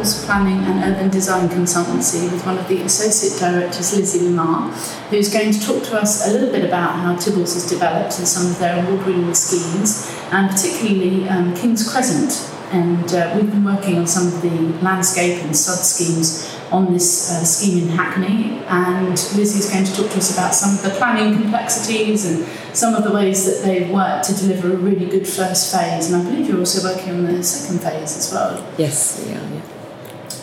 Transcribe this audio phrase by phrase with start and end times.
[0.00, 4.70] Tibbalds Planning and Urban Design Consultancy with one of the Associate Directors, Lizzie Lamar,
[5.10, 8.26] who's going to talk to us a little bit about how Tibbalds has developed and
[8.26, 12.48] some of their award winning schemes, and particularly um, King's Crescent.
[12.72, 17.30] And uh, we've been working on some of the landscape and sub schemes on this
[17.30, 20.98] uh, scheme in Hackney, and Lizzie's going to talk to us about some of the
[20.98, 25.26] planning complexities and some of the ways that they've worked to deliver a really good
[25.26, 26.10] first phase.
[26.10, 28.64] And I believe you're also working on the second phase as well.
[28.78, 29.34] Yes, we are.
[29.34, 29.79] Yeah.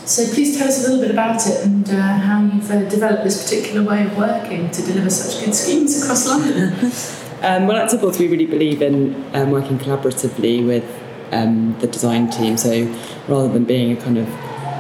[0.07, 3.25] So please tell us a little bit about it and uh, how you've uh, developed
[3.25, 6.73] this particular way of working to deliver such good schemes across London.
[7.41, 10.85] um, well, at Tibbalds, we really believe in um, working collaboratively with
[11.33, 12.55] um, the design team.
[12.55, 12.85] So
[13.27, 14.29] rather than being a kind of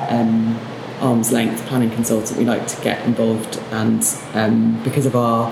[0.09, 0.57] um,
[1.01, 4.01] arm's length planning consultant, we like to get involved, and
[4.33, 5.49] um, because of our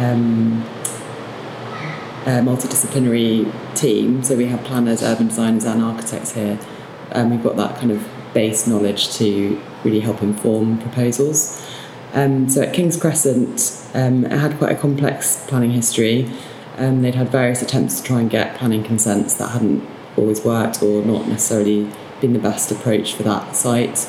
[0.00, 0.62] um,
[2.26, 6.58] uh, multidisciplinary team, so we have planners, urban designers, and architects here.
[7.12, 11.64] Um, we've got that kind of base knowledge to really help inform proposals.
[12.12, 16.30] Um, so at King's Crescent, um, it had quite a complex planning history.
[16.76, 20.82] Um, they'd had various attempts to try and get planning consents that hadn't always worked
[20.82, 24.08] or not necessarily been the best approach for that site.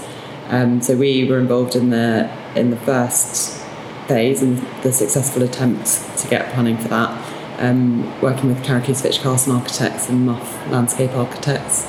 [0.49, 3.59] Um, so we were involved in the in the first
[4.07, 5.87] phase and the successful attempt
[6.17, 8.65] to get planning for that, um, working with
[9.01, 11.87] Fitch Carson Architects and Muf Landscape Architects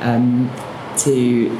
[0.00, 0.50] um,
[0.98, 1.50] to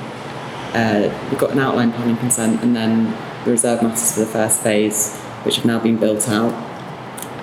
[0.75, 3.05] uh, we got an outline planning consent and then
[3.45, 6.53] the reserve matters for the first phase, which have now been built out.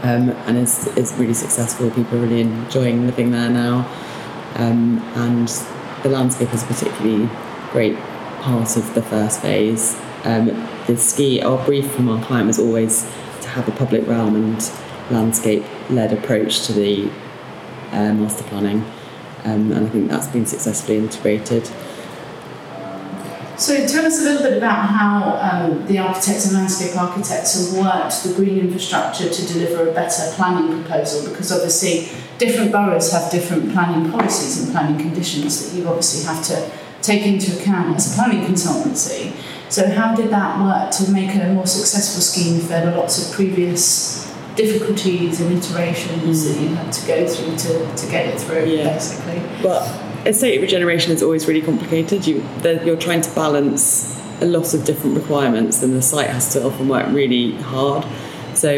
[0.03, 1.89] Um, and is, is really successful.
[1.89, 3.91] People are really enjoying living there now.
[4.55, 5.47] Um, and
[6.03, 7.29] the landscape is a particularly
[7.71, 7.97] great
[8.41, 9.99] part of the first phase.
[10.23, 10.47] Um,
[10.85, 13.03] the ski, our brief from our client was always
[13.41, 14.71] to have a public realm and
[15.09, 17.09] landscape led approach to the
[17.91, 18.83] uh, master planning,
[19.43, 21.69] um, and I think that's been successfully integrated.
[23.57, 27.79] So tell us a little bit about how um, the architects and landscape architects have
[27.79, 33.31] worked the green infrastructure to deliver a better planning proposal because obviously different boroughs have
[33.31, 36.69] different planning policies and planning conditions that you obviously have to
[37.01, 39.33] take into account as a planning consultancy.
[39.69, 43.25] So how did that work to make a more successful scheme if there were lots
[43.25, 46.53] of previous difficulties and iterations mm.
[46.53, 48.93] that you had to go through to, to get it through yeah.
[48.93, 49.41] basically?
[49.63, 52.25] Well estate regeneration is always really complicated.
[52.27, 56.65] You, you're trying to balance a lot of different requirements, and the site has to
[56.65, 58.05] often work really hard.
[58.53, 58.71] So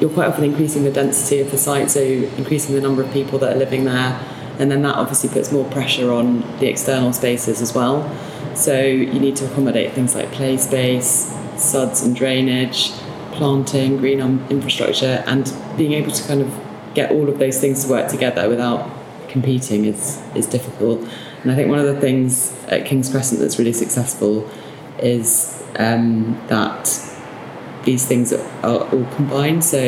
[0.00, 3.38] you're quite often increasing the density of the site, so increasing the number of people
[3.40, 4.20] that are living there,
[4.58, 8.10] and then that obviously puts more pressure on the external spaces as well.
[8.54, 12.90] So you need to accommodate things like play space, suds and drainage,
[13.32, 16.58] planting, green um, infrastructure, and being able to kind of
[16.94, 18.90] get all of those things to work together without
[19.36, 20.98] competing is is difficult.
[21.42, 22.30] And I think one of the things
[22.68, 24.48] at King's Crescent that's really successful
[24.98, 26.84] is um, that
[27.84, 29.62] these things are, all combined.
[29.62, 29.80] So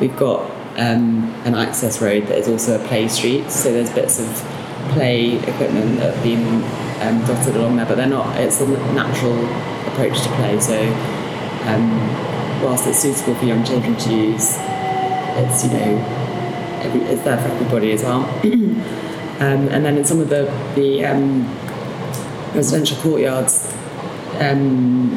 [0.00, 0.40] we've got
[0.78, 3.50] um, an access road that is also a play street.
[3.50, 4.28] So there's bits of
[4.94, 6.46] play equipment that have been
[7.02, 8.40] um, dotted along there, but they're not.
[8.40, 9.38] It's a natural
[9.88, 10.60] approach to play.
[10.60, 10.78] So
[11.66, 14.54] um, whilst it's suitable for young children to use,
[15.42, 16.24] it's you know
[16.84, 18.22] it's there for everybody as well.
[19.44, 20.44] um, and then in some of the
[20.74, 21.44] the um,
[22.54, 23.70] residential courtyards,
[24.40, 25.10] um,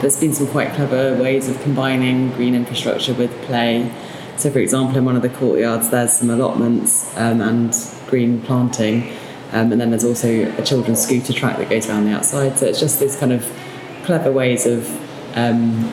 [0.00, 3.92] there's been some quite clever ways of combining green infrastructure with play.
[4.36, 7.74] So, for example, in one of the courtyards, there's some allotments um, and
[8.06, 9.10] green planting,
[9.50, 12.56] um, and then there's also a children's scooter track that goes around the outside.
[12.56, 13.44] So it's just these kind of
[14.04, 14.88] clever ways of
[15.36, 15.92] um,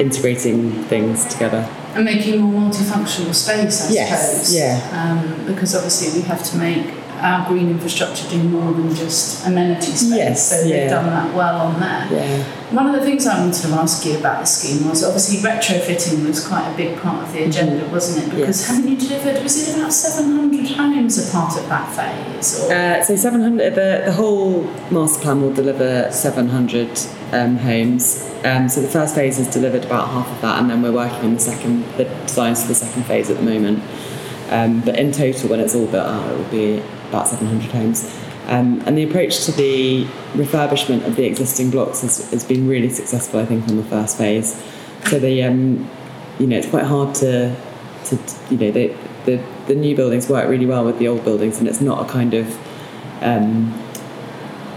[0.00, 4.56] integrating things together and making more multifunctional space, I yes, suppose.
[4.56, 4.80] Yeah.
[4.92, 9.92] Um, because obviously we have to make our green infrastructure do more than just amenity
[9.92, 10.10] space.
[10.10, 12.08] Yes, so they've done that well on there.
[12.10, 12.44] Yeah.
[12.74, 16.26] One of the things I wanted to ask you about the scheme was obviously retrofitting
[16.26, 17.92] was quite a big part of the agenda, mm-hmm.
[17.92, 18.30] wasn't it?
[18.30, 18.68] Because yes.
[18.68, 22.60] haven't you delivered, was it about 700 homes a part of that phase?
[22.70, 26.98] Uh, so 700, the, the whole master plan will deliver 700
[27.32, 28.30] um, homes.
[28.44, 31.24] Um, so the first phase has delivered about half of that, and then we're working
[31.24, 33.82] on the second, the designs for the second phase at the moment.
[34.50, 38.20] Um, but in total, when it's all built out, it will be about 700 homes.
[38.46, 42.88] Um, and the approach to the refurbishment of the existing blocks has, has been really
[42.88, 44.60] successful, I think, on the first phase.
[45.06, 45.88] So the, um,
[46.40, 47.54] you know, it's quite hard to,
[48.06, 48.18] to
[48.50, 51.68] you know, the, the, the new buildings work really well with the old buildings, and
[51.68, 52.58] it's not a kind of,
[53.22, 53.72] um,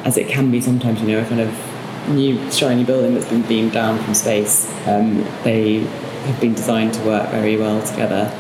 [0.06, 3.42] as it can be sometimes, you know, a kind of new shiny building that's been
[3.44, 4.70] beamed down from space.
[4.88, 8.32] Um, they have been designed to work very well together,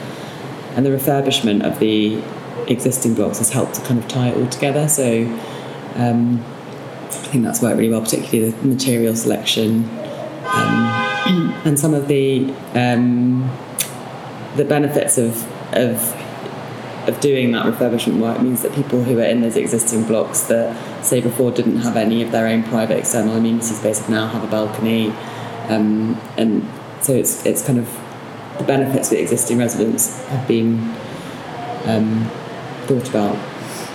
[0.75, 2.21] and the refurbishment of the
[2.67, 4.87] existing blocks has helped to kind of tie it all together.
[4.87, 5.23] So
[5.95, 9.89] um, I think that's worked really well, particularly the material selection
[10.53, 13.49] um, and some of the um,
[14.55, 16.19] the benefits of of
[17.07, 21.03] of doing that refurbishment work means that people who are in those existing blocks that
[21.03, 24.47] say before didn't have any of their own private external amenity space now have a
[24.47, 25.09] balcony
[25.67, 26.65] um, and
[27.01, 27.87] so it's it's kind of
[28.57, 30.79] the benefits for existing residents have been
[31.85, 32.29] um,
[32.87, 33.37] thought about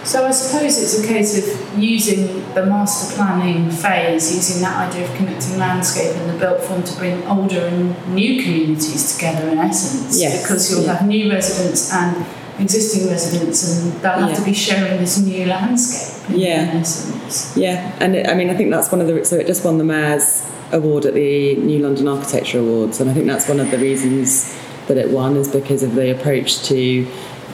[0.09, 5.07] so I suppose it's a case of using the master planning phase, using that idea
[5.07, 9.59] of connecting landscape and the built form to bring older and new communities together in
[9.59, 10.19] essence.
[10.19, 10.43] Yes.
[10.43, 10.95] Because you'll yeah.
[10.97, 12.25] have new residents and
[12.59, 14.37] existing residents and they'll have Yeah.
[14.37, 16.71] to be sharing this new landscape in, Yeah.
[16.71, 17.55] in essence.
[17.55, 19.25] Yeah, and it, I mean, I think that's one of the.
[19.27, 20.43] So it just won the Mayor's
[20.73, 24.57] Award at the New London Architecture Awards, and I think that's one of the reasons
[24.87, 27.07] that it won is because of the approach to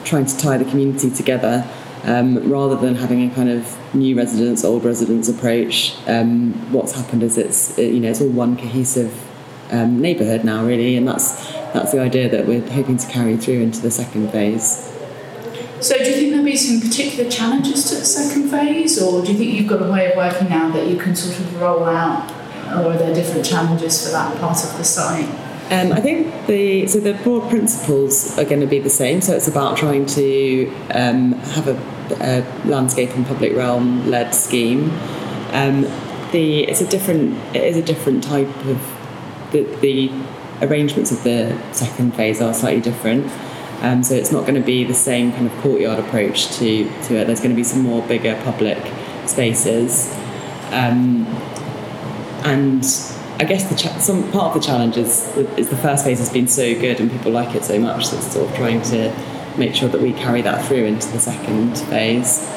[0.03, 1.67] trying to tie the community together.
[2.03, 7.23] Um, rather than having a kind of new residents, old residents approach, um, what's happened
[7.23, 9.11] is it's it, you know it's all one cohesive
[9.71, 13.61] um, neighbourhood now really, and that's that's the idea that we're hoping to carry through
[13.61, 14.91] into the second phase.
[15.81, 19.31] So do you think there'll be some particular challenges to the second phase or do
[19.31, 21.83] you think you've got a way of working now that you can sort of roll
[21.83, 22.31] out
[22.67, 25.29] or are there different challenges for that part of the site?
[25.71, 29.21] Um, I think the so the broad principles are going to be the same.
[29.21, 31.77] So it's about trying to um, have a,
[32.21, 34.91] a landscape and public realm led scheme.
[35.51, 35.81] Um,
[36.31, 38.79] the it's a different it is a different type of
[39.51, 40.11] the, the
[40.61, 43.31] arrangements of the second phase are slightly different.
[43.81, 47.15] Um, so it's not going to be the same kind of courtyard approach to, to
[47.15, 47.27] it.
[47.27, 48.79] There's going to be some more bigger public
[49.27, 50.13] spaces.
[50.71, 51.25] Um,
[52.45, 52.83] and
[53.39, 55.27] I guess the cha- some part of the challenge is,
[55.57, 58.17] is the first phase has been so good and people like it so much that
[58.17, 59.13] it's sort of trying to
[59.57, 62.47] make sure that we carry that through into the second phase.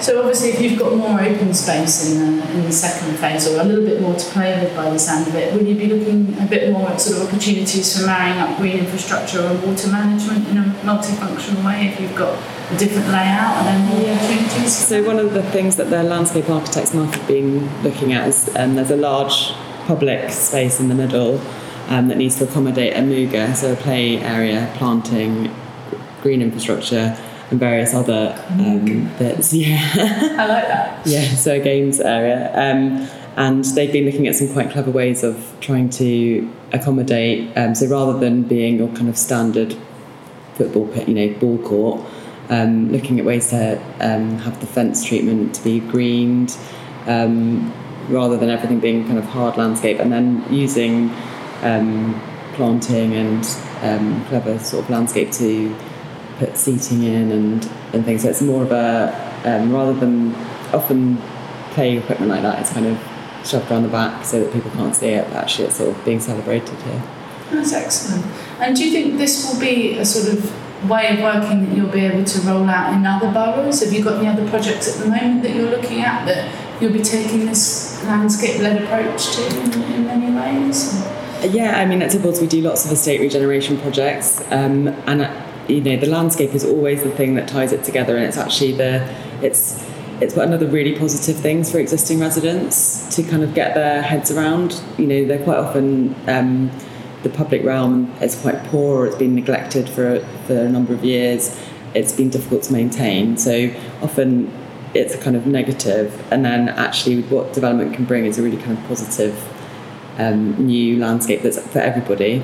[0.00, 3.60] So obviously, if you've got more open space in the, in the second phase, or
[3.60, 5.86] a little bit more to play with by the sound of it, will you be
[5.86, 9.88] looking a bit more at sort of opportunities for marrying up green infrastructure and water
[9.88, 11.88] management in a multifunctional way?
[11.88, 12.36] If you've got
[12.70, 14.76] a different layout, are there more opportunities?
[14.76, 18.54] So one of the things that the landscape architects might have been looking at is
[18.56, 19.52] um, there's a large
[19.86, 21.40] public space in the middle
[21.88, 25.54] um, that needs to accommodate a muga, so a play area, planting,
[26.22, 27.16] green infrastructure,
[27.50, 29.52] and various other um, bits.
[29.52, 29.90] Yeah.
[30.38, 31.06] I like that.
[31.06, 32.50] Yeah, so a games area.
[32.54, 37.56] Um, and they've been looking at some quite clever ways of trying to accommodate.
[37.56, 39.76] Um, so rather than being your kind of standard
[40.54, 42.00] football pit, you know, ball court,
[42.48, 46.56] um, looking at ways to um, have the fence treatment to be greened,
[47.06, 47.72] um,
[48.08, 51.10] rather than everything being kind of hard landscape, and then using
[51.62, 52.20] um,
[52.54, 53.44] planting and
[53.82, 55.74] um, clever sort of landscape to
[56.38, 58.22] put seating in and, and things.
[58.22, 60.34] So it's more of a um, rather than
[60.74, 61.18] often
[61.70, 62.98] play equipment like that, it's kind of
[63.44, 65.26] shoved around the back so that people can't see it.
[65.28, 67.02] But actually, it's sort of being celebrated here.
[67.50, 68.26] That's excellent.
[68.60, 71.92] And do you think this will be a sort of way of working that you'll
[71.92, 73.82] be able to roll out in other boroughs?
[73.84, 76.92] Have you got any other projects at the moment that you're looking at that you'll
[76.92, 81.06] be taking this landscape-led approach to in, in many ways?
[81.44, 85.22] Yeah, I mean, at Tibbalds we do lots of estate regeneration projects, um, and
[85.68, 88.72] you know the landscape is always the thing that ties it together, and it's actually
[88.72, 89.08] the
[89.42, 89.84] it's
[90.20, 94.00] it's one of the really positive things for existing residents to kind of get their
[94.02, 94.82] heads around.
[94.96, 96.70] You know, they're quite often um,
[97.22, 101.04] the public realm is quite poor, or it's been neglected for for a number of
[101.04, 101.58] years.
[101.94, 103.70] It's been difficult to maintain, so
[104.02, 104.52] often
[104.94, 108.58] it's a kind of negative, and then actually what development can bring is a really
[108.58, 109.34] kind of positive
[110.18, 112.42] um, new landscape that's for everybody.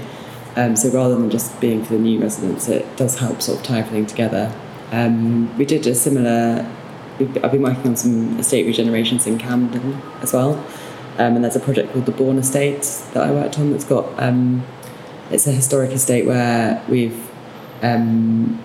[0.55, 3.65] Um, so rather than just being for the new residents, it does help sort of
[3.65, 4.55] tie everything together.
[4.91, 6.71] Um, we did a similar.
[7.19, 10.55] I've been working on some estate regenerations in Camden as well,
[11.19, 12.83] um, and there's a project called the Bourne Estate
[13.15, 13.71] that I worked on.
[13.71, 14.65] That's got um,
[15.31, 17.31] it's a historic estate where we've
[17.83, 18.63] um,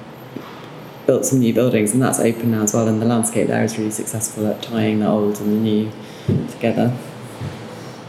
[1.06, 2.88] built some new buildings, and that's open now as well.
[2.88, 5.91] And the landscape there is really successful at tying the old and the new
[6.50, 6.96] together.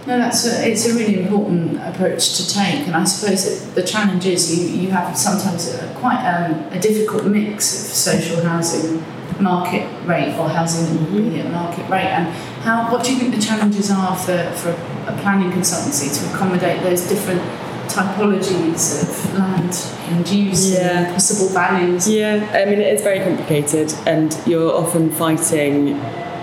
[0.08, 4.24] No, that's a, it's a really important approach to take, and I suppose the challenge
[4.24, 9.04] is you, you have sometimes a, quite um, a difficult mix of social housing
[9.38, 12.06] market rate or housing be at market rate.
[12.06, 12.26] And
[12.64, 16.82] how what do you think the challenges are for, for a planning consultancy to accommodate
[16.82, 17.42] those different
[17.88, 19.74] typologies of land
[20.08, 21.00] and use Yeah.
[21.04, 22.08] and possible values?
[22.08, 26.00] Yeah, I mean, it is very complicated, and you're often fighting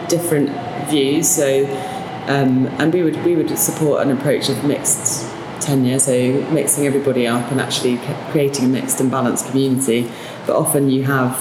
[0.08, 0.52] different
[0.88, 1.28] views.
[1.28, 1.66] So,
[2.28, 6.12] um, and we would we would support an approach of mixed tenure, so
[6.52, 7.98] mixing everybody up and actually
[8.32, 10.12] creating a mixed and balanced community.
[10.46, 11.38] But often you have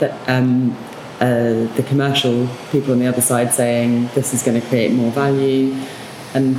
[0.00, 0.76] that um,
[1.20, 5.10] uh, the commercial people on the other side saying this is going to create more
[5.10, 5.74] value,
[6.34, 6.56] and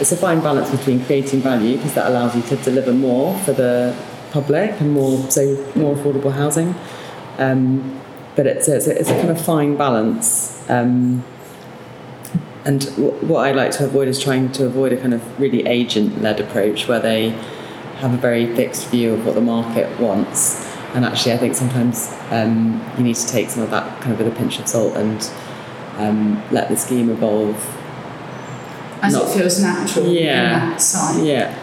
[0.00, 3.52] it's a fine balance between creating value because that allows you to deliver more for
[3.52, 3.96] the
[4.30, 6.74] public and more so more affordable housing.
[7.38, 8.00] Um,
[8.36, 10.68] but it's it's, a, it's a kind of fine balance.
[10.68, 11.24] Um,
[12.64, 15.66] and w- what I like to avoid is trying to avoid a kind of really
[15.66, 17.30] agent-led approach where they
[17.98, 20.64] have a very fixed view of what the market wants.
[20.94, 24.18] And actually, I think sometimes um, you need to take some of that kind of
[24.18, 25.30] with a pinch of salt and
[25.98, 27.56] um, let the scheme evolve.
[29.02, 30.44] As Not- it feels natural Yeah.
[30.64, 31.24] in that site.
[31.24, 31.54] Yeah.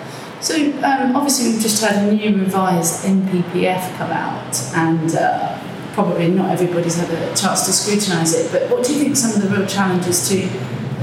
[0.42, 5.58] So um, obviously we've just had a new revised NPPF come out, and uh,
[5.94, 8.52] probably not everybody's had a chance to scrutinise it.
[8.52, 10.48] But what do you think some of the real challenges to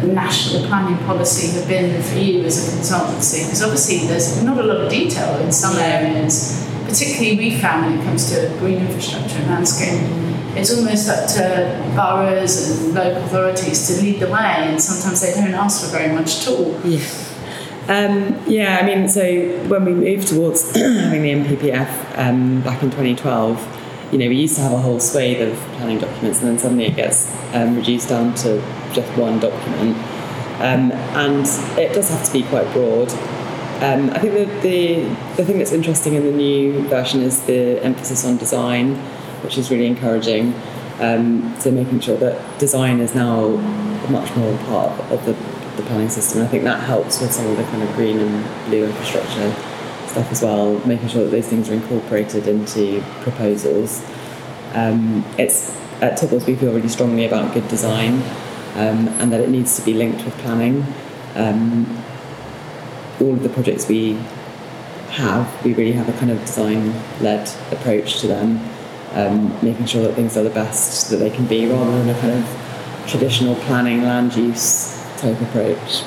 [0.07, 3.45] national planning policy have been for you as a consultancy?
[3.45, 8.01] Because obviously there's not a lot of detail in some areas, particularly we found when
[8.01, 10.01] it comes to green infrastructure and landscape.
[10.57, 15.35] It's almost up to boroughs and local authorities to lead the way, and sometimes they
[15.35, 16.81] don't ask for very much at all.
[16.85, 17.05] Yeah.
[17.89, 19.23] Um, yeah, I mean, so
[19.69, 23.78] when we moved towards having the NPPF um, back in 2012,
[24.13, 26.87] you know, we used to have a whole swathe of planning documents, and then suddenly
[26.87, 28.61] it gets um, reduced down to
[28.93, 29.97] just one document.
[30.61, 31.47] Um, and
[31.79, 33.11] it does have to be quite broad.
[33.83, 35.05] Um, I think that the,
[35.37, 38.97] the thing that's interesting in the new version is the emphasis on design,
[39.45, 40.55] which is really encouraging.
[40.99, 43.51] Um, so making sure that design is now
[44.09, 45.33] much more part of the,
[45.77, 46.43] the planning system.
[46.43, 49.55] I think that helps with some of the kind of green and blue infrastructure
[50.19, 54.05] stuff as well, making sure that those things are incorporated into proposals.
[54.75, 55.71] Um, it's
[56.01, 58.15] at Tibbalds we feel really strongly about good design
[58.75, 60.85] um, and that it needs to be linked with planning.
[61.37, 61.87] Um,
[63.21, 64.15] all of the projects we
[65.11, 68.61] have, we really have a kind of design-led approach to them,
[69.13, 72.21] um, making sure that things are the best that they can be, rather than a
[72.21, 76.03] kind of traditional planning land use type approach.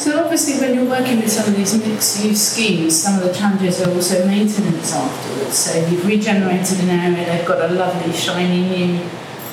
[0.00, 3.82] So obviously, when you're working with some of these mixed-use schemes, some of the challenges
[3.82, 5.58] are also maintenance afterwards.
[5.58, 9.06] So you've regenerated an area; they've got a lovely, shiny new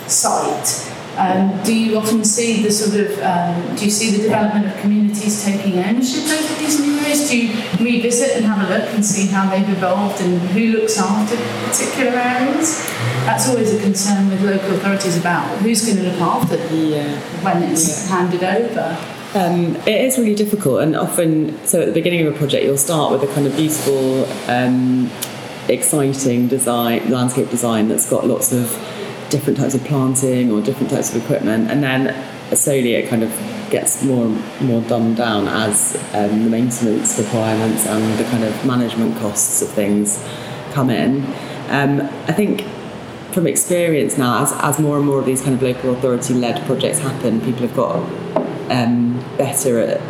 [0.07, 0.93] site.
[1.17, 4.77] Um, do you often see the sort of um, do you see the development of
[4.79, 7.27] communities taking ownership over these new areas?
[7.29, 10.97] Do you revisit and have a look and see how they've evolved and who looks
[10.97, 11.35] after
[11.67, 12.85] particular areas?
[13.27, 17.19] That's always a concern with local authorities about who's going to look after them Yeah.
[17.43, 19.16] when it's handed over.
[19.35, 22.77] Um, it is really difficult, and often, so at the beginning of a project, you'll
[22.77, 25.11] start with a kind of beautiful, um,
[25.67, 28.71] exciting design, landscape design that's got lots of
[29.29, 32.15] different types of planting or different types of equipment, and then
[32.55, 33.29] slowly it kind of
[33.69, 38.65] gets more and more dumbed down as um, the maintenance requirements and the kind of
[38.65, 40.23] management costs of things
[40.71, 41.25] come in.
[41.67, 42.61] Um, I think
[43.33, 46.65] from experience now, as, as more and more of these kind of local authority led
[46.65, 47.97] projects happen, people have got
[48.69, 50.01] um, better at,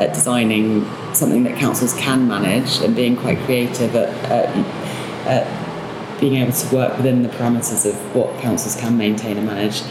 [0.00, 4.48] at designing something that councils can manage and being quite creative at, at,
[5.26, 9.82] at being able to work within the parameters of what councils can maintain and manage.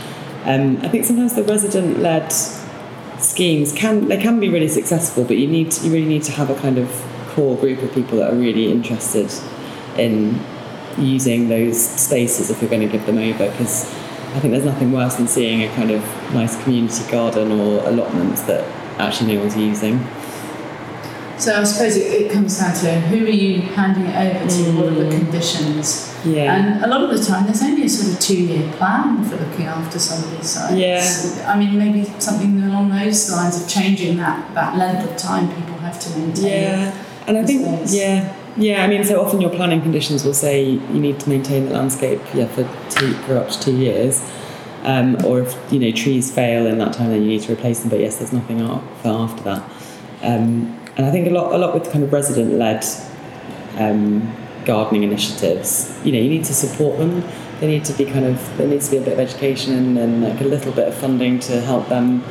[0.46, 2.32] Um, I think sometimes the resident led
[3.20, 6.50] schemes can they can be really successful, but you need you really need to have
[6.50, 6.90] a kind of
[7.30, 9.32] core group of people that are really interested
[9.98, 10.40] in
[10.98, 13.92] using those spaces if you're going to give them over because
[14.34, 16.02] I think there's nothing worse than seeing a kind of
[16.34, 18.68] nice community garden or allotments that
[19.00, 20.00] actually no one's using.
[21.38, 24.78] So I suppose it, it comes down to who are you handing it over to,
[24.78, 25.20] what are the mm.
[25.20, 26.16] conditions?
[26.26, 26.56] Yeah.
[26.56, 29.36] And a lot of the time there's only a sort of two year plan for
[29.36, 30.76] looking after some of these sites.
[31.38, 31.54] Yeah.
[31.54, 35.78] I mean maybe something along those lines of changing that, that length of time people
[35.80, 36.46] have to maintain.
[36.46, 37.96] Yeah, and I think space.
[37.96, 38.84] yeah, yeah.
[38.84, 42.22] I mean, so often your planning conditions will say you need to maintain the landscape
[42.34, 44.22] yeah for two for up to two years,
[44.84, 47.80] um, or if you know trees fail in that time, then you need to replace
[47.80, 47.90] them.
[47.90, 49.64] But yes, there's nothing after that.
[50.22, 52.86] Um, and I think a lot a lot with kind of resident led
[53.78, 56.00] um, gardening initiatives.
[56.04, 57.24] You know, you need to support them.
[57.60, 59.98] They need to be kind of there needs to be a bit of education and,
[59.98, 62.24] and like a little bit of funding to help them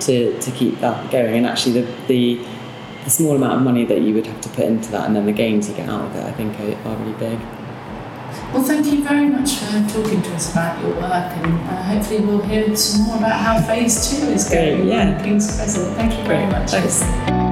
[0.00, 1.34] to, to keep that going.
[1.34, 2.46] And actually, the, the
[3.04, 5.26] the small amount of money that you would have to put into that and then
[5.26, 7.38] the gains you get out of it, I think are, are really big.
[8.52, 12.20] Well, thank you very much for talking to us about your work, and uh, hopefully
[12.20, 15.18] we'll hear some more about how phase two is going Great, yeah.
[15.18, 15.94] in King's Crescent.
[15.96, 16.70] Thank you very much.
[16.70, 17.47] Thanks.